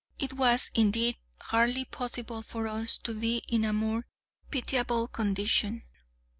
It 0.17 0.33
was, 0.33 0.71
indeed, 0.73 1.17
hardly 1.39 1.85
possible 1.85 2.41
for 2.41 2.67
us 2.67 2.97
to 3.03 3.13
be 3.13 3.43
in 3.47 3.63
a 3.63 3.71
more 3.71 4.07
pitiable 4.49 5.07
condition. 5.07 5.83